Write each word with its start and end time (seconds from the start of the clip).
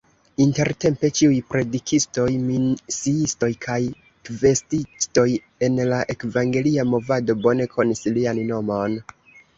Intertempe 0.43 1.09
ĉiuj 1.17 1.35
predikistoj, 1.49 2.25
misiistoj 2.45 3.51
kaj 3.67 3.77
kvestistoj 4.31 5.27
en 5.69 5.77
la 5.93 6.01
Evangelika 6.15 6.87
movado 6.95 7.37
bone 7.45 7.69
konis 7.77 8.05
lian 8.17 8.41
nomon. 8.53 8.99